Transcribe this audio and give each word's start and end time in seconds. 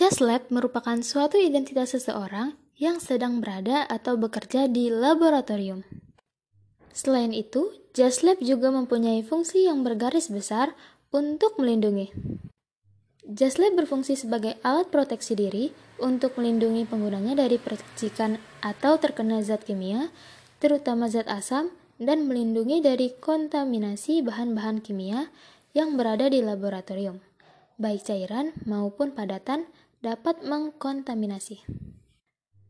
Lab 0.00 0.48
merupakan 0.48 0.96
suatu 1.04 1.36
identitas 1.36 1.92
seseorang 1.92 2.56
yang 2.80 2.96
sedang 2.96 3.44
berada 3.44 3.84
atau 3.84 4.16
bekerja 4.16 4.64
di 4.66 4.88
laboratorium. 4.88 5.84
Selain 6.96 7.30
itu, 7.36 7.70
Just 7.92 8.24
Lab 8.24 8.40
juga 8.40 8.72
mempunyai 8.72 9.20
fungsi 9.20 9.68
yang 9.68 9.84
bergaris 9.84 10.32
besar 10.32 10.72
untuk 11.12 11.60
melindungi. 11.60 12.08
Just 13.22 13.60
Lab 13.60 13.76
berfungsi 13.76 14.16
sebagai 14.16 14.56
alat 14.64 14.88
proteksi 14.88 15.36
diri 15.36 15.76
untuk 16.00 16.40
melindungi 16.40 16.88
penggunanya 16.88 17.36
dari 17.44 17.60
percikan 17.60 18.40
atau 18.64 18.96
terkena 18.96 19.44
zat 19.44 19.62
kimia, 19.68 20.08
terutama 20.58 21.06
zat 21.12 21.28
asam, 21.28 21.68
dan 22.02 22.26
melindungi 22.26 22.80
dari 22.80 23.12
kontaminasi 23.14 24.24
bahan-bahan 24.24 24.80
kimia 24.82 25.28
yang 25.76 25.94
berada 25.94 26.26
di 26.32 26.40
laboratorium, 26.40 27.20
baik 27.82 28.06
cairan 28.06 28.54
maupun 28.62 29.10
padatan, 29.10 29.66
dapat 29.98 30.46
mengkontaminasi. 30.46 31.66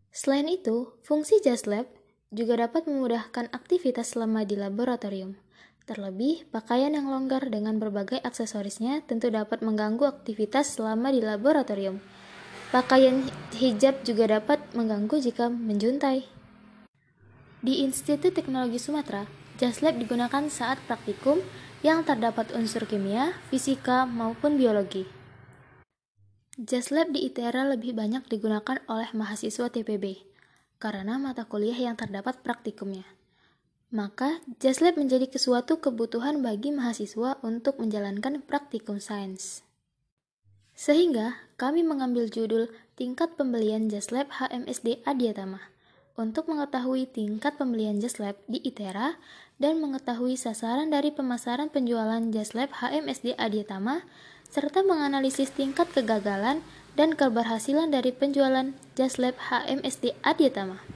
Selain 0.09 0.49
itu, 0.49 0.97
fungsi 1.05 1.41
Just 1.45 1.69
Lab 1.69 1.85
juga 2.33 2.57
dapat 2.57 2.89
memudahkan 2.89 3.53
aktivitas 3.53 4.17
selama 4.17 4.49
di 4.49 4.57
laboratorium. 4.57 5.37
Terlebih, 5.85 6.49
pakaian 6.49 6.97
yang 6.97 7.13
longgar 7.13 7.53
dengan 7.53 7.77
berbagai 7.77 8.25
aksesorisnya 8.25 9.05
tentu 9.05 9.29
dapat 9.29 9.61
mengganggu 9.61 10.09
aktivitas 10.09 10.81
selama 10.81 11.13
di 11.13 11.21
laboratorium. 11.21 12.01
Pakaian 12.73 13.29
hijab 13.53 14.01
juga 14.01 14.41
dapat 14.41 14.65
mengganggu 14.73 15.21
jika 15.21 15.53
menjuntai. 15.53 16.25
Di 17.61 17.85
Institut 17.85 18.33
Teknologi 18.33 18.81
Sumatera, 18.81 19.29
Just 19.63 19.79
Lab 19.87 19.95
digunakan 19.95 20.43
saat 20.51 20.83
praktikum 20.91 21.39
yang 21.87 22.03
terdapat 22.03 22.51
unsur 22.51 22.83
kimia, 22.83 23.31
fisika, 23.47 24.03
maupun 24.11 24.59
biologi. 24.59 25.07
Just 26.59 26.91
Lab 26.91 27.15
di 27.15 27.31
ITERA 27.31 27.71
lebih 27.71 27.95
banyak 27.95 28.27
digunakan 28.27 28.83
oleh 28.91 29.07
mahasiswa 29.15 29.71
TPB 29.71 30.19
karena 30.83 31.15
mata 31.15 31.47
kuliah 31.47 31.79
yang 31.79 31.95
terdapat 31.95 32.43
praktikumnya. 32.43 33.07
Maka, 33.95 34.43
Just 34.59 34.83
Lab 34.83 34.99
menjadi 34.99 35.31
sesuatu 35.31 35.79
kebutuhan 35.79 36.43
bagi 36.43 36.75
mahasiswa 36.75 37.39
untuk 37.47 37.79
menjalankan 37.79 38.43
praktikum 38.43 38.99
sains. 38.99 39.63
Sehingga, 40.75 41.39
kami 41.55 41.87
mengambil 41.87 42.27
judul 42.27 42.67
Tingkat 42.99 43.39
Pembelian 43.39 43.87
Just 43.87 44.11
Lab 44.11 44.27
HMSD 44.43 45.07
Adiatama 45.07 45.71
untuk 46.21 46.53
mengetahui 46.53 47.09
tingkat 47.09 47.57
pembelian 47.57 47.97
Just 47.97 48.21
Lab 48.21 48.37
di 48.45 48.61
ITERA 48.61 49.17
dan 49.57 49.81
mengetahui 49.81 50.37
sasaran 50.37 50.93
dari 50.93 51.09
pemasaran 51.09 51.73
penjualan 51.73 52.21
Just 52.29 52.53
Lab 52.53 52.69
HMSD 52.77 53.39
Adiatama 53.41 54.05
serta 54.53 54.85
menganalisis 54.85 55.49
tingkat 55.57 55.89
kegagalan 55.97 56.61
dan 56.93 57.17
keberhasilan 57.17 57.89
dari 57.89 58.13
penjualan 58.13 58.77
Just 58.93 59.17
Lab 59.17 59.41
HMSD 59.49 60.13
Adiatama. 60.21 60.92